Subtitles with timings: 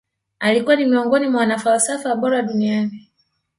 [0.39, 3.09] Alikuwa ni miongoni mwa wanafalsafa bora duniani